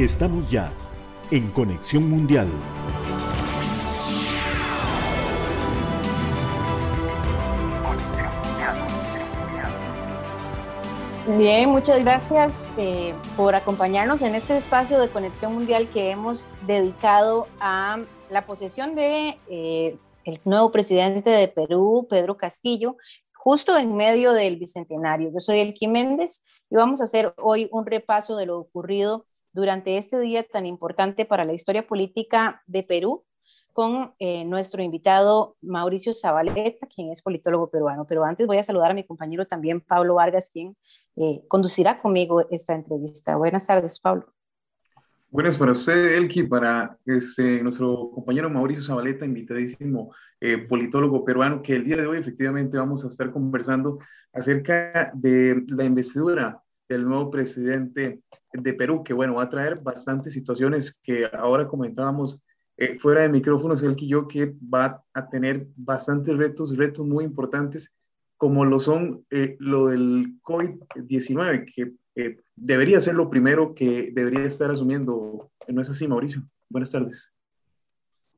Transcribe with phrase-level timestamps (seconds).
[0.00, 0.72] Estamos ya
[1.30, 2.48] en Conexión Mundial.
[11.36, 17.46] Bien, muchas gracias eh, por acompañarnos en este espacio de Conexión Mundial que hemos dedicado
[17.60, 22.96] a la posesión de eh, el nuevo presidente de Perú, Pedro Castillo,
[23.34, 25.30] justo en medio del bicentenario.
[25.30, 29.98] Yo soy Elki Méndez y vamos a hacer hoy un repaso de lo ocurrido durante
[29.98, 33.24] este día tan importante para la historia política de Perú
[33.72, 38.04] con eh, nuestro invitado Mauricio Zabaleta, quien es politólogo peruano.
[38.06, 40.76] Pero antes voy a saludar a mi compañero también, Pablo Vargas, quien
[41.16, 43.36] eh, conducirá conmigo esta entrevista.
[43.36, 44.26] Buenas tardes, Pablo.
[45.32, 51.76] Buenas para usted, Elki, para este, nuestro compañero Mauricio Zabaleta, invitadísimo eh, politólogo peruano, que
[51.76, 54.00] el día de hoy efectivamente vamos a estar conversando
[54.32, 60.32] acerca de la investidura del nuevo presidente de Perú, que bueno, va a traer bastantes
[60.32, 62.40] situaciones que ahora comentábamos
[62.80, 67.24] eh, fuera de micrófonos, el que yo, que va a tener bastantes retos, retos muy
[67.24, 67.92] importantes,
[68.38, 74.46] como lo son eh, lo del COVID-19, que eh, debería ser lo primero que debería
[74.46, 75.50] estar asumiendo.
[75.68, 76.42] ¿No es así, Mauricio?
[76.70, 77.30] Buenas tardes.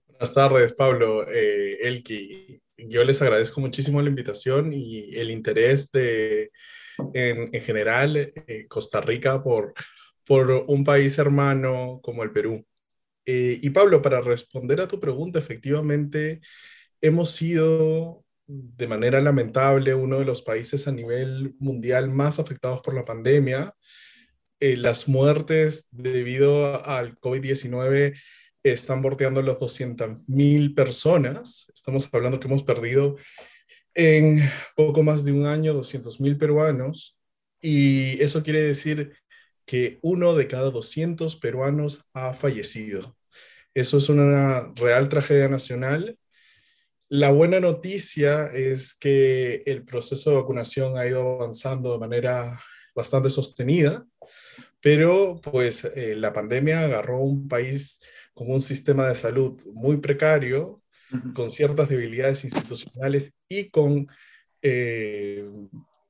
[0.08, 1.24] Buenas tardes, Pablo.
[1.28, 6.50] Elki, yo les agradezco muchísimo la invitación y el interés de,
[7.14, 8.32] en, en general,
[8.68, 9.72] Costa Rica por
[10.32, 12.64] por un país hermano como el Perú.
[13.26, 16.40] Eh, y Pablo, para responder a tu pregunta, efectivamente,
[17.02, 22.94] hemos sido de manera lamentable uno de los países a nivel mundial más afectados por
[22.94, 23.74] la pandemia.
[24.58, 28.18] Eh, las muertes debido al COVID-19
[28.62, 31.70] están bordeando las 200.000 personas.
[31.74, 33.16] Estamos hablando que hemos perdido
[33.92, 37.18] en poco más de un año 200.000 peruanos.
[37.60, 39.12] Y eso quiere decir
[39.64, 43.16] que uno de cada 200 peruanos ha fallecido.
[43.74, 46.18] Eso es una real tragedia nacional.
[47.08, 52.60] La buena noticia es que el proceso de vacunación ha ido avanzando de manera
[52.94, 54.06] bastante sostenida,
[54.80, 58.00] pero pues eh, la pandemia agarró un país
[58.34, 60.82] con un sistema de salud muy precario,
[61.34, 64.08] con ciertas debilidades institucionales y con
[64.62, 65.44] eh,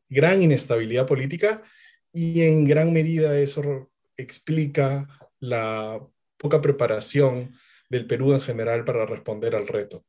[0.08, 1.62] gran inestabilidad política
[2.12, 5.08] y en gran medida eso explica
[5.40, 6.00] la
[6.36, 7.54] poca preparación
[7.88, 10.04] del Perú en general para responder al reto.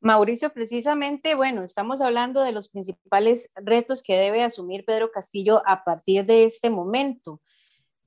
[0.00, 5.84] Mauricio, precisamente, bueno, estamos hablando de los principales retos que debe asumir Pedro Castillo a
[5.84, 7.42] partir de este momento.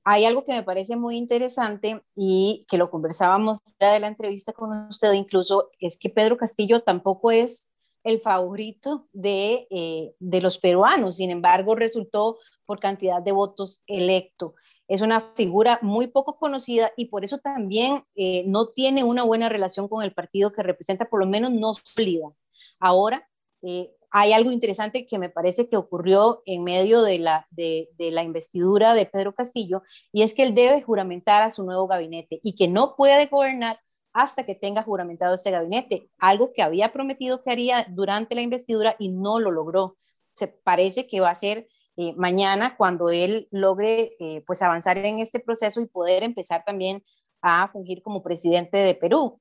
[0.02, 4.52] Hay algo que me parece muy interesante y que lo conversábamos fuera de la entrevista
[4.52, 7.73] con usted, incluso es que Pedro Castillo tampoco es
[8.04, 14.54] el favorito de, eh, de los peruanos, sin embargo, resultó por cantidad de votos electo.
[14.86, 19.48] Es una figura muy poco conocida y por eso también eh, no tiene una buena
[19.48, 22.30] relación con el partido que representa, por lo menos no sólida.
[22.78, 23.26] Ahora,
[23.62, 28.10] eh, hay algo interesante que me parece que ocurrió en medio de la, de, de
[28.10, 29.82] la investidura de Pedro Castillo,
[30.12, 33.80] y es que él debe juramentar a su nuevo gabinete y que no puede gobernar
[34.14, 38.96] hasta que tenga juramentado este gabinete, algo que había prometido que haría durante la investidura
[38.98, 39.98] y no lo logró.
[40.32, 45.18] Se parece que va a ser eh, mañana cuando él logre eh, pues avanzar en
[45.18, 47.04] este proceso y poder empezar también
[47.42, 49.40] a fungir como presidente de Perú.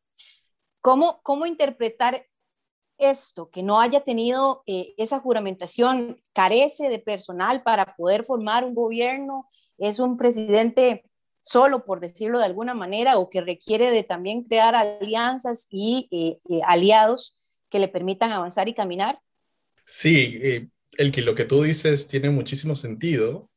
[0.81, 2.25] ¿Cómo, cómo interpretar
[2.97, 8.75] esto, que no haya tenido eh, esa juramentación, carece de personal para poder formar un
[8.75, 11.05] gobierno, es un presidente
[11.45, 17.39] solo, por decirlo de alguna manera, o que requiere de también crear alianzas y aliados
[17.69, 19.19] que le permitan avanzar y caminar?
[19.85, 23.49] Sí, el que lo que tú dices tiene muchísimo sentido.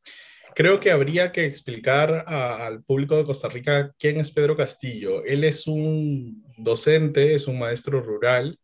[0.55, 5.23] Creo que habría que explicar al público de Costa Rica quién es Pedro Castillo.
[5.25, 8.59] Él es un docente, es un maestro rural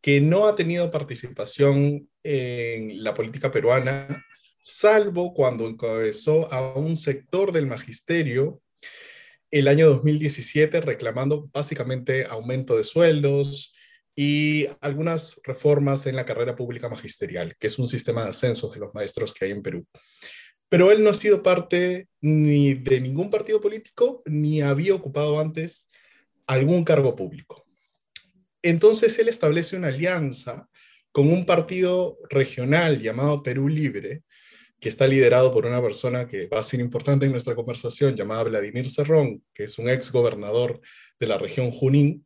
[0.00, 4.24] que no ha tenido participación en la política peruana,
[4.68, 8.60] salvo cuando encabezó a un sector del magisterio
[9.50, 13.74] el año 2017 reclamando básicamente aumento de sueldos,
[14.20, 18.80] y algunas reformas en la carrera pública magisterial, que es un sistema de ascensos de
[18.80, 19.86] los maestros que hay en Perú.
[20.68, 25.86] Pero él no ha sido parte ni de ningún partido político, ni había ocupado antes
[26.48, 27.64] algún cargo público.
[28.60, 30.68] Entonces él establece una alianza
[31.12, 34.24] con un partido regional llamado Perú Libre,
[34.80, 38.44] que está liderado por una persona que va a ser importante en nuestra conversación, llamada
[38.44, 40.80] Vladimir Cerrón, que es un ex gobernador
[41.18, 42.24] de la región Junín,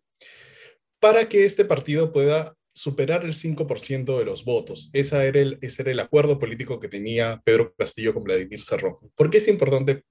[1.01, 4.91] para que este partido pueda superar el 5% de los votos.
[4.93, 8.97] Esa era el, ese era el acuerdo político que tenía Pedro Castillo con Vladimir Cerrón.
[9.15, 10.05] ¿Por qué es importante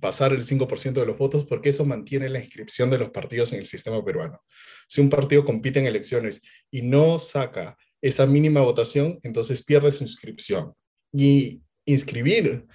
[0.00, 3.60] pasar el 5% de los votos porque eso mantiene la inscripción de los partidos en
[3.60, 4.42] el sistema peruano.
[4.88, 10.04] Si un partido compite en elecciones y no saca esa mínima votación, entonces pierde su
[10.04, 10.74] inscripción.
[11.12, 12.66] Y inscribir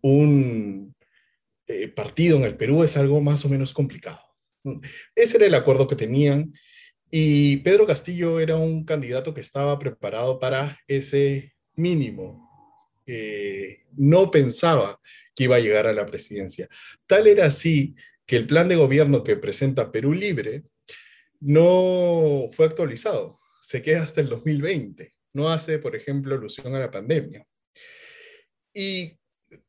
[0.00, 0.94] un
[1.66, 4.20] eh, partido en el Perú es algo más o menos complicado.
[5.14, 6.52] Ese era el acuerdo que tenían
[7.10, 12.48] y Pedro Castillo era un candidato que estaba preparado para ese mínimo.
[13.06, 15.00] Eh, no pensaba
[15.34, 16.68] que iba a llegar a la presidencia.
[17.06, 17.94] Tal era así
[18.24, 20.62] que el plan de gobierno que presenta Perú Libre
[21.40, 26.90] no fue actualizado, se queda hasta el 2020, no hace, por ejemplo, alusión a la
[26.90, 27.46] pandemia.
[28.74, 29.18] Y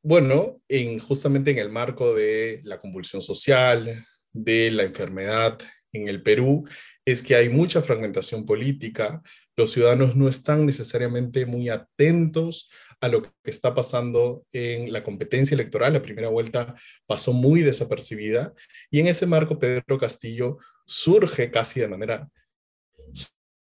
[0.01, 5.59] bueno, en, justamente en el marco de la convulsión social, de la enfermedad
[5.91, 6.67] en el Perú,
[7.05, 9.21] es que hay mucha fragmentación política,
[9.55, 12.69] los ciudadanos no están necesariamente muy atentos
[13.01, 15.93] a lo que está pasando en la competencia electoral.
[15.93, 18.53] La primera vuelta pasó muy desapercibida
[18.89, 22.29] y en ese marco Pedro Castillo surge casi de manera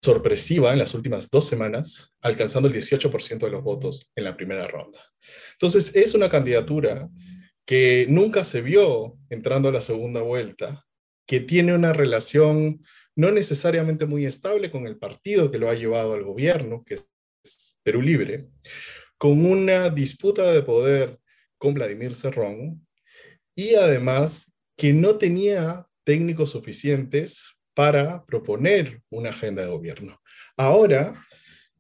[0.02, 4.68] sorpresiva en las últimas dos semanas, alcanzando el 18% de los votos en la primera
[4.68, 5.00] ronda.
[5.54, 7.10] Entonces, es una candidatura
[7.66, 10.86] que nunca se vio entrando a la segunda vuelta,
[11.28, 12.84] que tiene una relación
[13.16, 17.78] no necesariamente muy estable con el partido que lo ha llevado al gobierno, que es
[17.84, 18.48] Perú Libre,
[19.18, 21.20] con una disputa de poder
[21.58, 22.88] con Vladimir Cerrón
[23.56, 30.22] y además que no tenía técnicos suficientes para proponer una agenda de gobierno.
[30.58, 31.14] Ahora,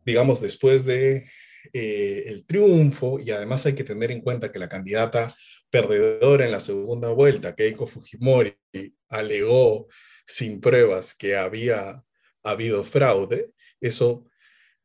[0.05, 1.29] digamos, después de
[1.73, 5.35] eh, el triunfo, y además hay que tener en cuenta que la candidata
[5.69, 8.57] perdedora en la segunda vuelta, Keiko Fujimori,
[9.09, 9.87] alegó
[10.25, 12.03] sin pruebas que había
[12.43, 14.27] habido fraude, eso,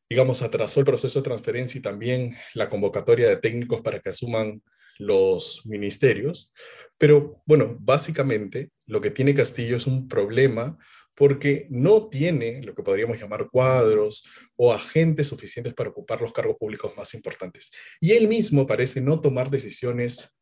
[0.09, 4.63] digamos, atrasó el proceso de transferencia y también la convocatoria de técnicos para que asuman
[4.99, 6.53] los ministerios.
[6.99, 10.79] Pero bueno, básicamente lo que tiene Castillo es un problema
[11.17, 14.25] porque no tiene lo que podríamos llamar cuadros
[14.55, 17.73] o agentes suficientes para ocupar los cargos públicos más importantes.
[18.01, 20.37] Y él mismo parece no tomar decisiones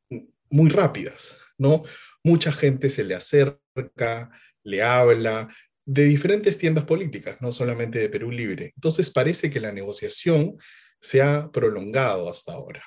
[0.50, 1.84] muy rápidas, ¿no?
[2.24, 4.30] Mucha gente se le acerca,
[4.64, 5.48] le habla
[5.86, 8.72] de diferentes tiendas políticas, no solamente de Perú Libre.
[8.74, 10.56] Entonces parece que la negociación
[11.00, 12.82] se ha prolongado hasta ahora.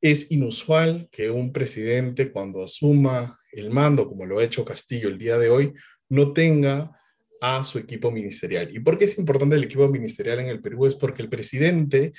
[0.00, 5.18] Es inusual que un presidente cuando asuma el mando, como lo ha hecho Castillo el
[5.18, 5.74] día de hoy,
[6.08, 6.92] no tenga
[7.40, 8.74] a su equipo ministerial.
[8.74, 10.86] ¿Y por qué es importante el equipo ministerial en el Perú?
[10.86, 12.12] Es porque el presidente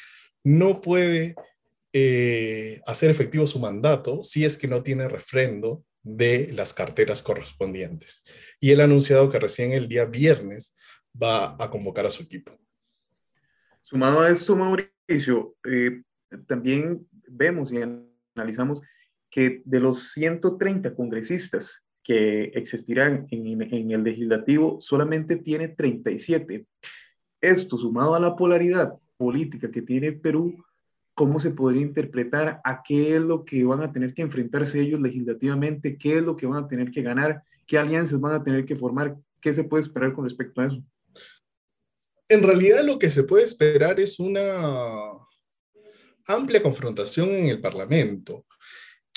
[0.44, 1.36] no puede
[1.94, 8.24] eh, hacer efectivo su mandato si es que no tiene refrendo de las carteras correspondientes.
[8.60, 10.76] Y él ha anunciado que recién el día viernes
[11.22, 12.58] va a convocar a su equipo.
[13.84, 16.04] Sumado a esto, Mauricio, eh,
[16.46, 17.80] también vemos y
[18.36, 18.82] analizamos
[19.30, 26.66] que de los 130 congresistas que existirán en, el legislativo, solamente tiene 37.
[27.42, 30.64] Esto sumado a la polaridad política que tiene Perú,
[31.14, 35.02] ¿cómo se podría interpretar a qué es lo que van a tener que enfrentarse ellos
[35.02, 35.98] legislativamente?
[35.98, 37.44] ¿Qué es lo que van a tener que ganar?
[37.66, 39.18] ¿Qué alianzas van a tener que formar?
[39.42, 40.82] ¿Qué se puede esperar con respecto a eso?
[42.30, 45.12] En realidad lo que se puede esperar es una
[46.26, 48.46] amplia confrontación en el Parlamento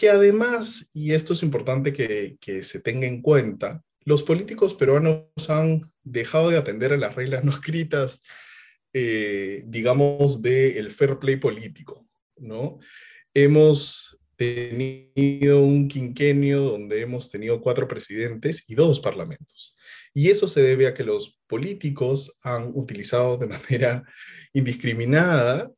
[0.00, 5.82] que además, y esto es importante que, se tenga en cuenta, los políticos peruanos han
[6.02, 8.22] dejado de atender a las reglas no escritas,
[8.94, 12.78] eh, digamos, del fair play político, ¿no?
[13.34, 19.76] Hemos tenido un quinquenio donde hemos tenido cuatro presidentes y dos parlamentos.
[20.14, 24.02] Y eso se debe a que los políticos han utilizado de manera
[24.54, 25.70] indiscriminada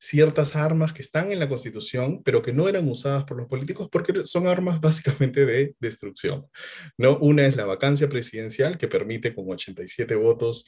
[0.00, 3.88] ciertas armas que están en la Constitución, pero que no eran usadas por los políticos
[3.92, 6.46] porque son armas básicamente de destrucción.
[6.96, 7.18] ¿no?
[7.18, 10.66] Una es la vacancia presidencial, que permite con 87 votos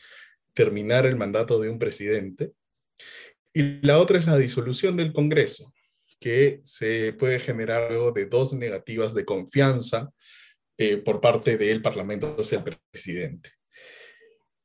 [0.53, 2.53] terminar el mandato de un presidente.
[3.55, 5.73] Y la otra es la disolución del Congreso,
[6.21, 10.11] que se puede generar luego de dos negativas de confianza
[10.77, 13.51] eh, por parte del Parlamento hacia el presidente.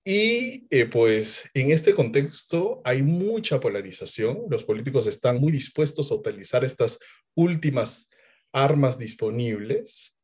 [0.10, 4.46] Y eh, pues en este contexto hay mucha polarización.
[4.50, 6.98] Los políticos están muy dispuestos a utilizar estas
[7.36, 8.10] últimas
[8.54, 10.18] armas disponibles.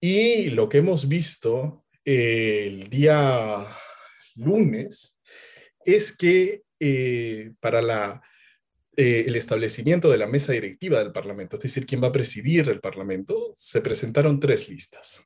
[0.00, 3.66] Y lo que hemos visto eh, el día
[4.34, 5.20] lunes
[5.84, 8.22] es que eh, para la,
[8.96, 12.80] el establecimiento de la mesa directiva del Parlamento, es decir, quién va a presidir el
[12.80, 15.20] Parlamento, se presentaron tres listas.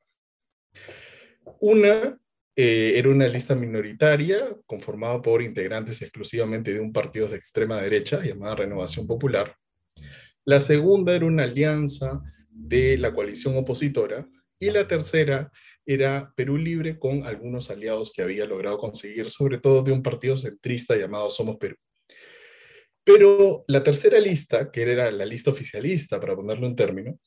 [1.61, 2.19] Una
[2.55, 8.23] eh, era una lista minoritaria conformada por integrantes exclusivamente de un partido de extrema derecha
[8.23, 9.57] llamada Renovación Popular.
[10.45, 14.29] La segunda era una alianza de la coalición opositora
[14.59, 15.51] y la tercera
[15.87, 20.37] era Perú Libre con algunos aliados que había logrado conseguir, sobre todo de un partido
[20.37, 21.77] centrista llamado Somos Perú.
[23.03, 27.19] Pero la tercera lista, que era la lista oficialista, para ponerlo en término,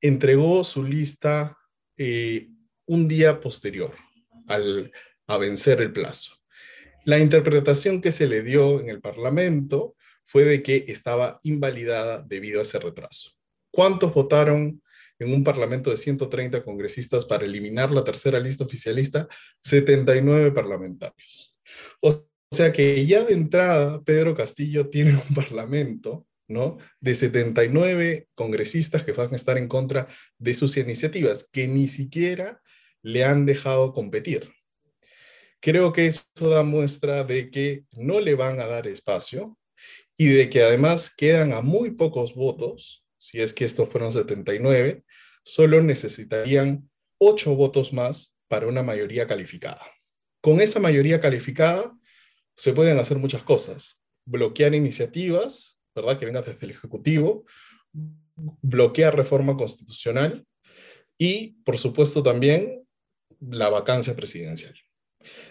[0.00, 1.56] entregó su lista
[1.96, 2.48] eh,
[2.86, 3.94] un día posterior
[4.48, 4.92] al,
[5.26, 6.34] a vencer el plazo.
[7.04, 12.60] La interpretación que se le dio en el Parlamento fue de que estaba invalidada debido
[12.60, 13.30] a ese retraso.
[13.70, 14.82] ¿Cuántos votaron
[15.18, 19.26] en un parlamento de 130 congresistas para eliminar la tercera lista oficialista?
[19.62, 21.56] 79 parlamentarios.
[22.00, 26.78] O sea que ya de entrada Pedro Castillo tiene un parlamento ¿no?
[27.00, 32.60] de 79 congresistas que van a estar en contra de sus iniciativas, que ni siquiera
[33.02, 34.52] le han dejado competir.
[35.60, 39.58] Creo que eso da muestra de que no le van a dar espacio
[40.16, 45.04] y de que además quedan a muy pocos votos, si es que estos fueron 79,
[45.44, 46.88] solo necesitarían
[47.18, 49.82] 8 votos más para una mayoría calificada.
[50.40, 51.96] Con esa mayoría calificada
[52.56, 54.00] se pueden hacer muchas cosas.
[54.24, 56.18] Bloquear iniciativas, ¿verdad?
[56.18, 57.44] Que vengan desde el Ejecutivo,
[58.34, 60.46] bloquear reforma constitucional
[61.16, 62.86] y, por supuesto, también
[63.40, 64.74] la vacancia presidencial.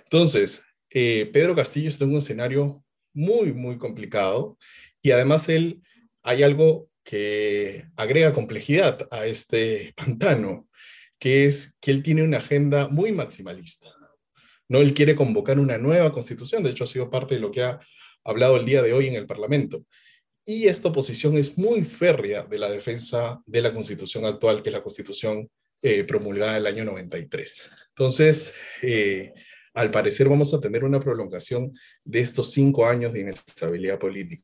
[0.04, 4.58] Entonces, eh, Pedro Castillo está en un escenario muy, muy complicado
[5.02, 5.82] y además él,
[6.24, 10.68] hay algo que agrega complejidad a este pantano,
[11.20, 13.90] que es que él tiene una agenda muy maximalista.
[14.68, 14.82] ¿no?
[14.82, 17.80] Él quiere convocar una nueva constitución, de hecho ha sido parte de lo que ha
[18.24, 19.86] hablado el día de hoy en el Parlamento.
[20.46, 24.74] Y esta posición es muy férrea de la defensa de la constitución actual, que es
[24.74, 25.50] la constitución
[25.82, 27.70] eh, promulgada el año 93.
[27.90, 29.34] Entonces, eh,
[29.74, 31.72] al parecer vamos a tener una prolongación
[32.04, 34.44] de estos cinco años de inestabilidad política.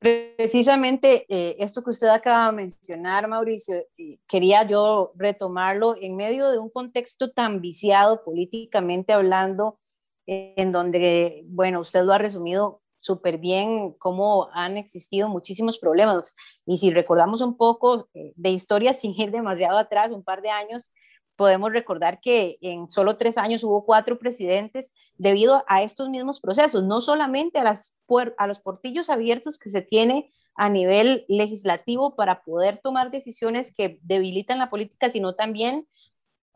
[0.00, 3.86] Precisamente eh, esto que usted acaba de mencionar, Mauricio,
[4.26, 9.78] quería yo retomarlo en medio de un contexto tan viciado políticamente hablando,
[10.26, 16.34] en donde, bueno, usted lo ha resumido súper bien, cómo han existido muchísimos problemas.
[16.64, 20.50] Y si recordamos un poco eh, de historia sin ir demasiado atrás, un par de
[20.50, 20.92] años,
[21.36, 26.84] podemos recordar que en solo tres años hubo cuatro presidentes debido a estos mismos procesos,
[26.84, 27.96] no solamente a, las
[28.38, 33.98] a los portillos abiertos que se tiene a nivel legislativo para poder tomar decisiones que
[34.02, 35.88] debilitan la política, sino también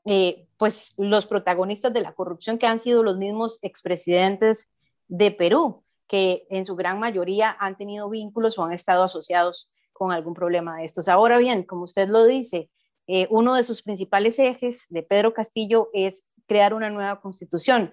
[0.04, 4.70] eh, pues los protagonistas de la corrupción que han sido los mismos expresidentes
[5.08, 10.12] de Perú, que en su gran mayoría han tenido vínculos o han estado asociados con
[10.12, 11.08] algún problema de estos.
[11.08, 12.70] Ahora bien, como usted lo dice,
[13.06, 17.92] eh, uno de sus principales ejes de Pedro Castillo es crear una nueva constitución.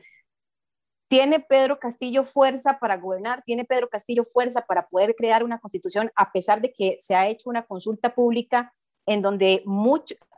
[1.07, 3.43] ¿Tiene Pedro Castillo fuerza para gobernar?
[3.45, 7.27] ¿Tiene Pedro Castillo fuerza para poder crear una constitución a pesar de que se ha
[7.27, 8.73] hecho una consulta pública
[9.05, 9.63] en donde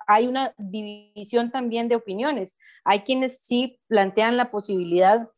[0.07, 2.57] hay una división también de opiniones?
[2.83, 5.29] Hay quienes sí plantean la posibilidad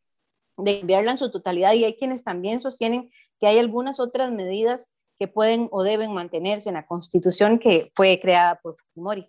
[0.58, 4.90] de enviarla en su totalidad y hay quienes también sostienen que hay algunas otras medidas
[5.20, 9.28] que pueden o deben mantenerse en la constitución que fue creada por Fujimori.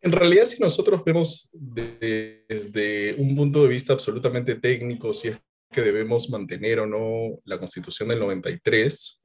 [0.00, 5.38] En realidad, si nosotros vemos desde un punto de vista absolutamente técnico, si es
[5.72, 9.20] que debemos mantener o no la constitución del 93,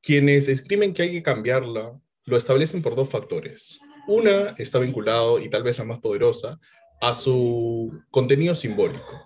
[0.00, 3.78] quienes escriben que hay que cambiarla lo establecen por dos factores.
[4.08, 6.58] Una está vinculado, y tal vez la más poderosa,
[7.00, 9.22] a su contenido simbólico.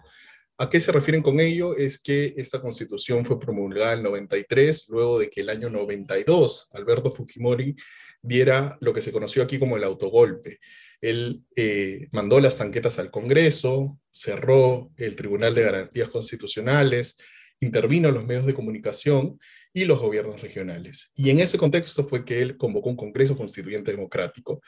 [0.61, 1.75] ¿A qué se refieren con ello?
[1.75, 7.11] Es que esta constitución fue promulgada en 93, luego de que el año 92 Alberto
[7.11, 7.75] Fujimori
[8.21, 10.61] diera lo que se conoció aquí como el autogolpe.
[11.01, 17.17] Él eh, mandó las tanquetas al Congreso, cerró el Tribunal de Garantías Constitucionales,
[17.61, 19.41] intervino los medios de comunicación
[19.73, 21.11] y los gobiernos regionales.
[21.17, 24.61] Y en ese contexto fue que él convocó un Congreso Constituyente Democrático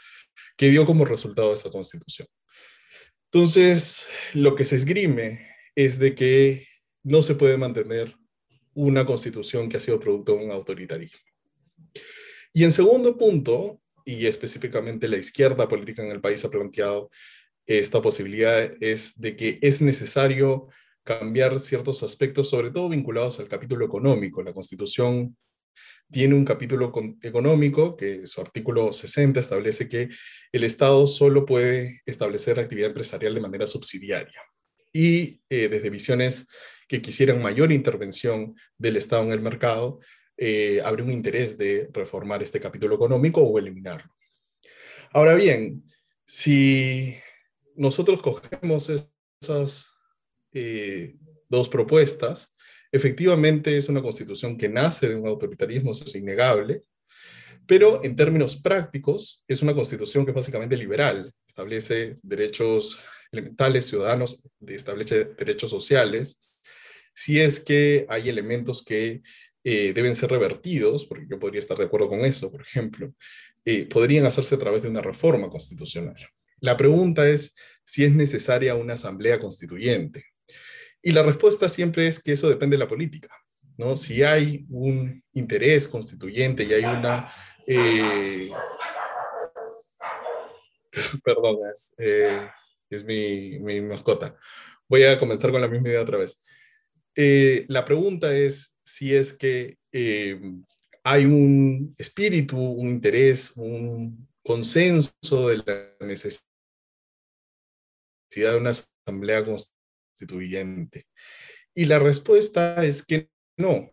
[0.57, 2.29] que dio como resultado esta constitución.
[3.31, 6.67] Entonces, lo que se esgrime es de que
[7.03, 8.15] no se puede mantener
[8.75, 11.19] una constitución que ha sido producto de un autoritarismo.
[12.53, 17.11] Y en segundo punto, y específicamente la izquierda política en el país ha planteado
[17.67, 20.69] esta posibilidad, es de que es necesario
[21.05, 24.43] cambiar ciertos aspectos, sobre todo vinculados al capítulo económico.
[24.43, 25.37] La Constitución
[26.11, 30.11] tiene un capítulo económico que su artículo 60 establece que
[30.53, 34.41] el Estado solo puede establecer actividad empresarial de manera subsidiaria
[34.93, 36.47] y eh, desde visiones
[36.87, 40.01] que quisieran mayor intervención del Estado en el mercado,
[40.37, 44.13] eh, habría un interés de reformar este capítulo económico o eliminarlo.
[45.13, 45.85] Ahora bien,
[46.27, 47.15] si
[47.77, 48.91] nosotros cogemos
[49.41, 49.87] esas
[50.53, 51.17] eh,
[51.49, 52.55] dos propuestas,
[52.91, 56.83] efectivamente es una constitución que nace de un autoritarismo, eso es innegable,
[57.65, 63.01] Pero en términos prácticos, es una constitución que es básicamente liberal, establece derechos
[63.33, 66.39] elementales ciudadanos, establece derechos sociales,
[67.15, 69.23] si es que hay elementos que
[69.65, 73.13] eh, deben ser revertidos, porque yo podría estar de acuerdo con eso, por ejemplo,
[73.65, 76.17] eh, podrían hacerse a través de una reforma constitucional.
[76.61, 80.25] La pregunta es si es necesaria una asamblea constituyente.
[81.03, 83.29] Y la respuesta siempre es que eso depende de la política.
[83.77, 83.97] ¿no?
[83.97, 87.33] Si hay un interés constituyente y hay una...
[87.67, 88.51] Eh,
[91.25, 91.95] perdón, es,
[92.97, 94.37] es mi, mi, mascota.
[94.89, 96.43] Voy a comenzar con la misma idea otra vez.
[97.69, 100.41] la pregunta es si es que eh,
[101.05, 106.43] hay un espíritu, un interés, un consenso de la necesidad
[108.31, 111.07] de una asamblea constituyente.
[111.75, 113.92] Y la respuesta es que no.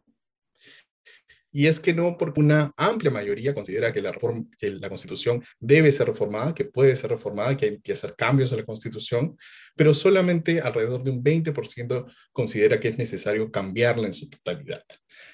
[1.51, 4.15] Y es que no, porque una amplia mayoría considera que la,
[4.58, 8.53] que la Constitución debe ser reformada, que puede ser reformada, que hay que hacer cambios
[8.53, 9.36] a la Constitución,
[9.75, 14.84] pero solamente alrededor de un 20% considera que es necesario cambiarla en su totalidad.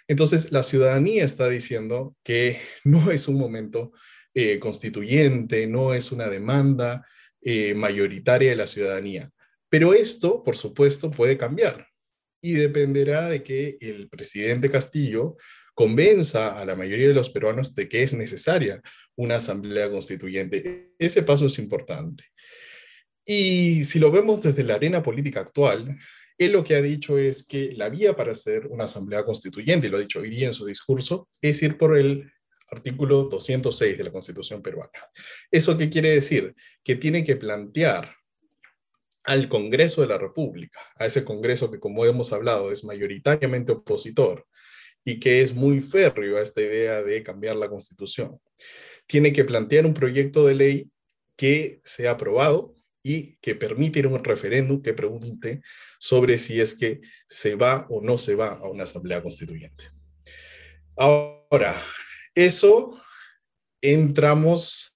[0.07, 3.91] Entonces, la ciudadanía está diciendo que no es un momento
[4.33, 7.05] eh, constituyente, no es una demanda
[7.41, 9.31] eh, mayoritaria de la ciudadanía.
[9.69, 11.87] Pero esto, por supuesto, puede cambiar
[12.41, 15.35] y dependerá de que el presidente Castillo
[15.75, 18.81] convenza a la mayoría de los peruanos de que es necesaria
[19.15, 20.93] una asamblea constituyente.
[20.97, 22.23] Ese paso es importante.
[23.25, 25.99] Y si lo vemos desde la arena política actual,
[26.37, 29.89] él lo que ha dicho es que la vía para hacer una asamblea constituyente, y
[29.89, 32.31] lo ha dicho hoy día en su discurso, es ir por el
[32.69, 34.91] artículo 206 de la Constitución peruana.
[35.51, 36.55] ¿Eso qué quiere decir?
[36.83, 38.15] Que tiene que plantear
[39.23, 44.45] al Congreso de la República, a ese Congreso que, como hemos hablado, es mayoritariamente opositor,
[45.05, 48.41] y que es muy férreo a esta idea de cambiar la constitución.
[49.07, 50.91] Tiene que plantear un proyecto de ley
[51.37, 55.61] que sea aprobado y que permita ir a un referéndum que pregunte
[55.99, 59.91] sobre si es que se va o no se va a una asamblea constituyente.
[60.97, 61.79] Ahora,
[62.33, 62.99] eso
[63.79, 64.95] entramos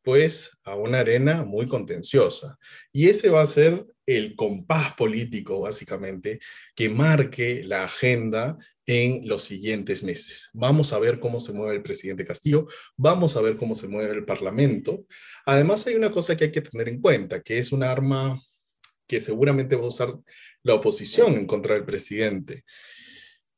[0.00, 2.58] pues a una arena muy contenciosa
[2.90, 6.40] y ese va a ser el compás político, básicamente,
[6.74, 10.50] que marque la agenda en los siguientes meses.
[10.52, 14.12] Vamos a ver cómo se mueve el presidente Castillo, vamos a ver cómo se mueve
[14.14, 15.06] el Parlamento.
[15.46, 18.40] Además, hay una cosa que hay que tener en cuenta, que es un arma
[19.06, 20.14] que seguramente va a usar
[20.62, 22.64] la oposición en contra del presidente,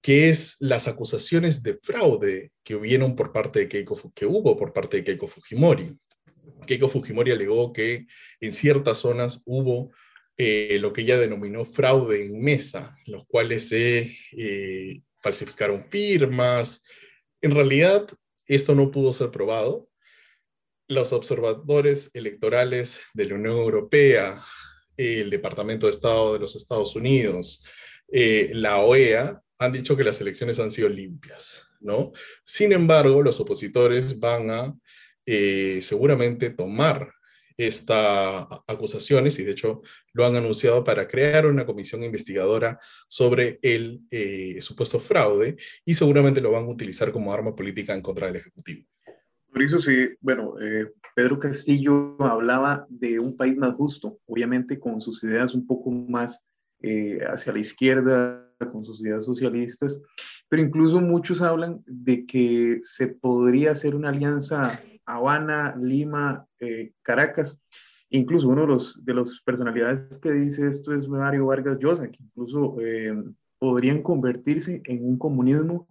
[0.03, 4.73] que es las acusaciones de fraude que hubieron por parte de Keiko, que hubo por
[4.73, 5.97] parte de Keiko Fujimori.
[6.67, 8.07] Keiko Fujimori alegó que
[8.41, 9.93] en ciertas zonas hubo
[10.37, 16.83] eh, lo que ella denominó fraude en mesa, los cuales se eh, falsificaron firmas.
[17.41, 18.09] En realidad,
[18.47, 19.89] esto no pudo ser probado.
[20.89, 24.43] Los observadores electorales de la Unión Europea,
[24.97, 27.65] el Departamento de Estado de los Estados Unidos,
[28.11, 32.11] eh, la OEA, han dicho que las elecciones han sido limpias, ¿no?
[32.45, 34.75] Sin embargo, los opositores van a
[35.81, 37.14] seguramente tomar
[37.57, 44.01] estas acusaciones y de hecho lo han anunciado para crear una comisión investigadora sobre el
[44.11, 48.37] eh, supuesto fraude y seguramente lo van a utilizar como arma política en contra del
[48.37, 48.87] Ejecutivo.
[49.53, 55.01] Por eso sí, bueno, eh, Pedro Castillo hablaba de un país más justo, obviamente con
[55.01, 56.45] sus ideas un poco más
[56.83, 60.01] eh, hacia la izquierda, con sus ideas socialistas,
[60.49, 67.63] pero incluso muchos hablan de que se podría hacer una alianza Habana, Lima, eh, Caracas.
[68.11, 72.23] Incluso uno de los, de las personalidades que dice esto es Mario Vargas Llosa, que
[72.23, 73.15] incluso eh,
[73.59, 75.89] podrían convertirse en un comunismo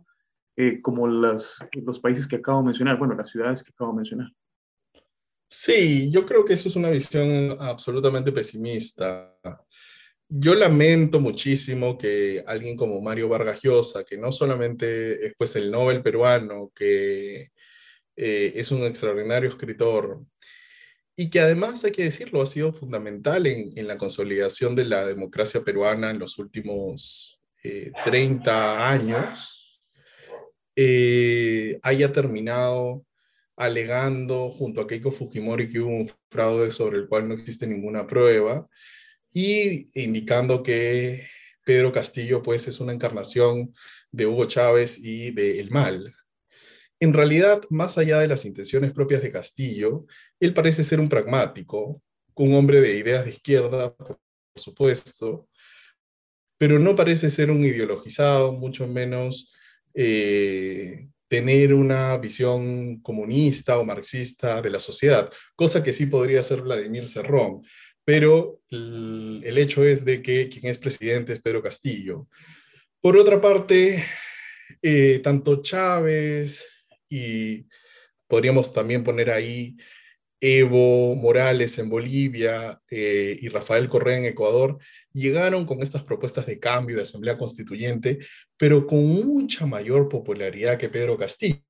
[0.55, 3.97] eh, como las, los países que acabo de mencionar, bueno, las ciudades que acabo de
[3.97, 4.31] mencionar.
[5.49, 9.35] Sí, yo creo que eso es una visión absolutamente pesimista.
[10.27, 15.69] Yo lamento muchísimo que alguien como Mario Vargas Llosa, que no solamente es pues el
[15.69, 17.51] Nobel peruano, que
[18.15, 20.25] eh, es un extraordinario escritor
[21.15, 25.63] y que además, hay que decirlo, ha sido fundamental en, la consolidación de la democracia
[25.63, 29.79] peruana en los últimos 30 eh, años,
[30.75, 33.05] eh, haya terminado
[33.55, 38.07] alegando junto a Keiko Fujimori que hubo un fraude sobre el cual no existe ninguna
[38.07, 38.67] prueba
[39.31, 41.27] y indicando que
[41.63, 43.73] Pedro Castillo pues es una encarnación
[44.11, 46.15] de Hugo Chávez y de El Mal.
[46.99, 50.05] En realidad, más allá de las intenciones propias de Castillo,
[50.39, 52.01] él parece ser un pragmático,
[52.35, 54.19] un hombre de ideas de izquierda, por
[54.55, 55.47] supuesto,
[56.57, 59.51] pero no parece ser un ideologizado, mucho menos
[59.93, 66.61] eh, tener una visión comunista o marxista de la sociedad, cosa que sí podría hacer
[66.61, 67.63] Vladimir Cerrón,
[68.05, 72.27] pero el, el hecho es de que quien es presidente es Pedro Castillo.
[73.01, 74.03] Por otra parte,
[74.81, 76.65] eh, tanto Chávez
[77.13, 77.67] y
[78.27, 79.77] podríamos también poner ahí
[80.41, 84.79] Evo Morales en Bolivia eh, y Rafael Correa en Ecuador,
[85.13, 88.17] llegaron con estas propuestas de cambio de asamblea constituyente,
[88.57, 91.63] pero con mucha mayor popularidad que Pedro Castillo.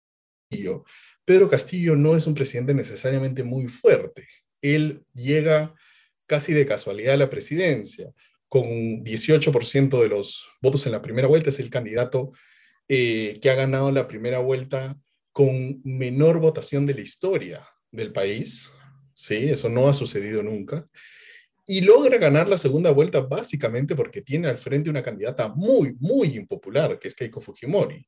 [1.25, 4.27] Pedro Castillo no es un presidente necesariamente muy fuerte.
[4.61, 5.75] Él llega
[6.25, 8.11] casi de casualidad a la presidencia.
[8.47, 12.31] Con 18% de los votos en la primera vuelta es el candidato
[12.87, 14.97] eh, que ha ganado la primera vuelta
[15.33, 18.69] con menor votación de la historia del país.
[19.13, 20.85] Sí, eso no ha sucedido nunca.
[21.65, 26.37] Y logra ganar la segunda vuelta básicamente porque tiene al frente una candidata muy, muy
[26.37, 28.07] impopular, que es Keiko Fujimori,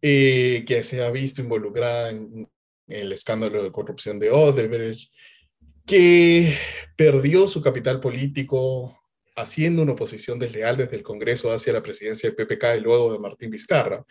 [0.00, 2.48] eh, que se ha visto involucrada en,
[2.88, 5.12] en el escándalo de corrupción de Odebrecht,
[5.86, 6.54] que
[6.96, 8.98] perdió su capital político
[9.36, 13.18] haciendo una oposición desleal desde el Congreso hacia la presidencia del PPK y luego de
[13.18, 14.04] Martín Vizcarra.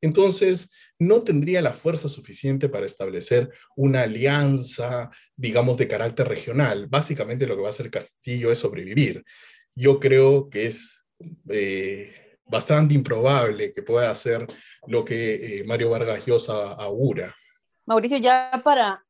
[0.00, 6.86] Entonces, no tendría la fuerza suficiente para establecer una alianza, digamos, de carácter regional.
[6.88, 9.24] Básicamente lo que va a hacer Castillo es sobrevivir.
[9.74, 11.06] Yo creo que es
[11.48, 14.46] eh, bastante improbable que pueda hacer
[14.86, 17.34] lo que eh, Mario Vargas Llosa augura.
[17.86, 19.04] Mauricio, ya para,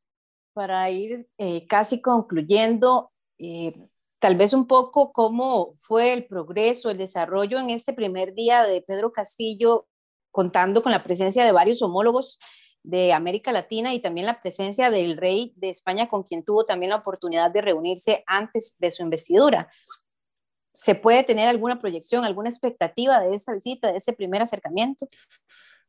[0.53, 3.11] para ir eh, casi concluyendo,
[4.21, 8.83] tal vez un poco cómo fue el progreso, el desarrollo en este primer día de
[8.83, 9.87] Pedro Castillo,
[10.29, 12.37] contando con la presencia de varios homólogos
[12.83, 16.91] de América Latina y también la presencia del rey de España, con quien tuvo también
[16.91, 19.71] la oportunidad de reunirse antes de su investidura.
[20.71, 25.09] ¿Se puede tener alguna proyección, alguna expectativa de esta visita, de ese primer acercamiento?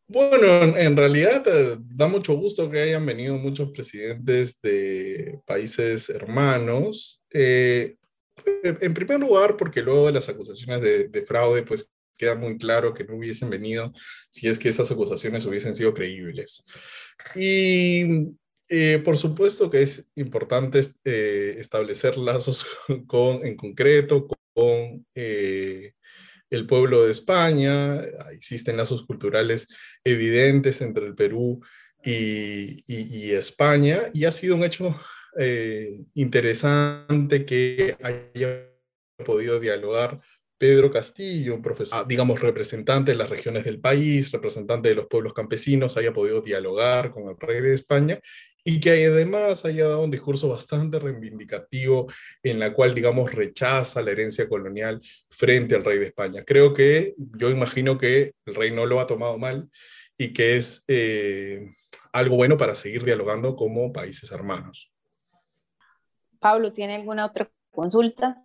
[0.08, 7.22] Bueno, en realidad eh, da mucho gusto que hayan venido muchos presidentes de países hermanos.
[7.30, 7.96] Eh,
[8.62, 13.05] en primer lugar, porque luego de las acusaciones de, fraude, pues queda muy claro que
[13.05, 13.92] no hubiesen venido
[14.31, 16.64] si es que esas acusaciones hubiesen sido creíbles.
[17.35, 18.05] Y
[18.68, 22.66] eh, por supuesto que es importante eh, establecer lazos
[23.07, 25.92] con, en concreto con eh,
[26.50, 28.02] el pueblo de España.
[28.33, 29.68] Existen lazos culturales
[30.05, 31.61] evidentes entre el Perú
[32.05, 34.96] y, y España y ha sido un hecho
[35.38, 38.68] eh, interesante que haya
[39.24, 40.20] podido dialogar
[40.62, 45.08] Pedro Castillo, un profesor, ah, digamos, representante de las regiones del país, representante de los
[45.08, 48.20] pueblos campesinos, haya podido dialogar con el rey de España
[48.64, 52.06] y que además haya dado un discurso bastante reivindicativo
[52.44, 56.44] en la cual, digamos, rechaza la herencia colonial frente al rey de España.
[56.44, 59.68] Creo que, yo imagino que el rey no lo ha tomado mal
[60.16, 61.72] y que es eh,
[62.12, 64.91] algo bueno para seguir dialogando como países hermanos.
[66.42, 68.44] Pablo, ¿tiene alguna otra consulta?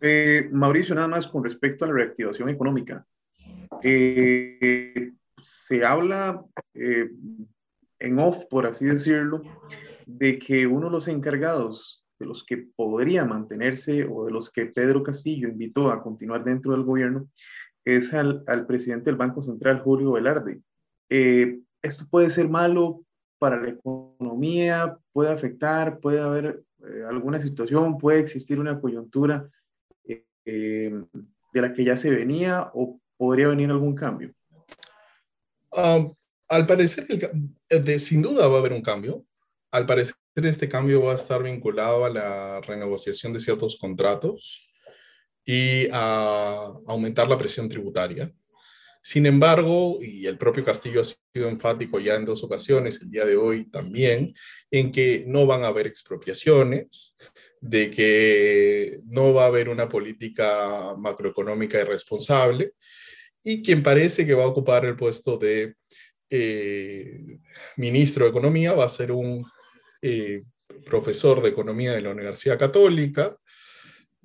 [0.00, 3.06] Eh, Mauricio, nada más con respecto a la reactivación económica.
[3.82, 6.44] Eh, se habla
[6.74, 7.10] eh,
[7.98, 9.40] en off, por así decirlo,
[10.04, 14.66] de que uno de los encargados, de los que podría mantenerse o de los que
[14.66, 17.30] Pedro Castillo invitó a continuar dentro del gobierno,
[17.82, 20.60] es al, al presidente del Banco Central, Julio Velarde.
[21.08, 23.04] esto puede ser malo
[23.38, 29.50] para la economía, puede afectar, puede haber eh, alguna situación, puede existir una coyuntura
[30.06, 30.92] eh,
[31.52, 34.34] de la que ya se venía o podría venir algún cambio?
[35.70, 36.12] Um,
[36.48, 37.06] al parecer,
[37.68, 39.24] de, sin duda va a haber un cambio.
[39.70, 44.68] Al parecer, este cambio va a estar vinculado a la renegociación de ciertos contratos
[45.44, 48.32] y a aumentar la presión tributaria.
[49.06, 53.26] Sin embargo, y el propio Castillo ha sido enfático ya en dos ocasiones, el día
[53.26, 54.34] de hoy también,
[54.70, 57.14] en que no van a haber expropiaciones,
[57.60, 62.72] de que no va a haber una política macroeconómica irresponsable,
[63.42, 65.74] y quien parece que va a ocupar el puesto de
[66.30, 67.40] eh,
[67.76, 69.44] ministro de Economía va a ser un
[70.00, 70.44] eh,
[70.86, 73.36] profesor de Economía de la Universidad Católica,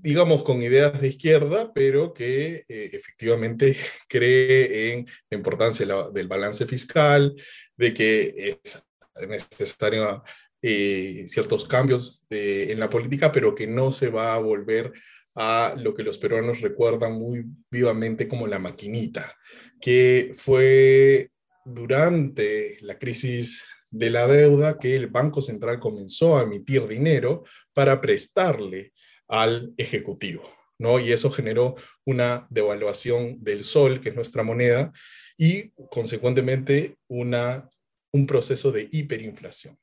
[0.01, 3.75] digamos, con ideas de izquierda, pero que eh, efectivamente
[4.07, 7.35] cree en la importancia del balance fiscal,
[7.75, 8.83] de que es
[9.27, 10.23] necesario
[10.61, 14.93] eh, ciertos cambios en la política, pero que no se va a volver
[15.35, 19.33] a lo que los peruanos recuerdan muy vivamente como la maquinita,
[19.79, 21.31] que fue
[21.63, 28.01] durante la crisis de la deuda que el Banco Central comenzó a emitir dinero para
[28.01, 28.93] prestarle
[29.29, 30.43] al Ejecutivo.
[30.77, 30.99] ¿no?
[30.99, 34.91] Y eso generó una devaluación del sol, que es nuestra moneda,
[35.37, 37.69] y consecuentemente una,
[38.11, 39.77] un proceso de hiperinflación.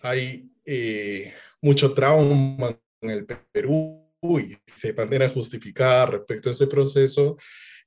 [0.00, 7.36] Hay eh, mucho trauma en el Perú y de manera justificada respecto a ese proceso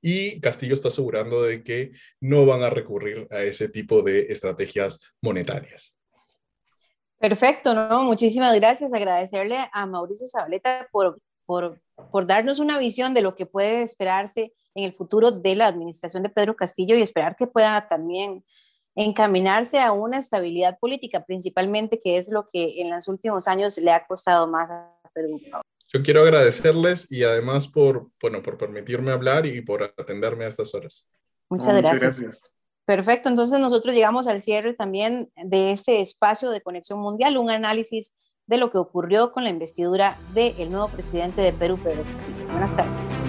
[0.01, 5.15] y Castillo está asegurando de que no van a recurrir a ese tipo de estrategias
[5.19, 5.94] monetarias.
[7.19, 8.03] Perfecto, ¿no?
[8.03, 8.93] Muchísimas gracias.
[8.93, 14.53] Agradecerle a Mauricio Zabaleta por, por, por darnos una visión de lo que puede esperarse
[14.75, 18.43] en el futuro de la administración de Pedro Castillo y esperar que pueda también
[18.95, 23.91] encaminarse a una estabilidad política, principalmente, que es lo que en los últimos años le
[23.91, 25.39] ha costado más a Perú.
[25.93, 30.73] Yo quiero agradecerles y además por, bueno, por permitirme hablar y por atenderme a estas
[30.73, 31.09] horas.
[31.49, 32.51] Muchas, gracias.
[32.85, 38.15] Perfecto, entonces nosotros llegamos al cierre también de este espacio de Conexión Mundial, un análisis
[38.45, 42.45] de lo que ocurrió con la investidura del nuevo presidente de Perú, Pedro Castillo.
[42.47, 43.19] Buenas tardes.